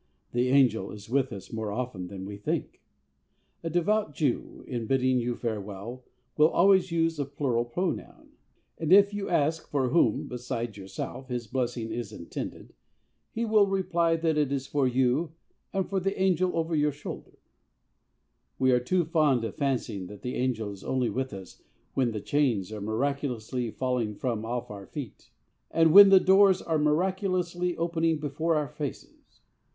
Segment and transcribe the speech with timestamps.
[0.31, 2.81] The angel is with us more often than we think.
[3.63, 6.03] A devout Jew, in bidding you farewell,
[6.35, 8.29] will always use a plural pronoun.
[8.79, 12.73] And if you ask for whom, besides yourself, his blessing is intended,
[13.29, 15.33] he will reply that it is for you
[15.71, 17.37] and for the angel over your shoulder.
[18.57, 21.61] We are too fond of fancying that the angel is only with us
[21.93, 25.29] when the chains are miraculously falling from off our feet,
[25.69, 29.41] and when the doors are miraculously opening before our faces.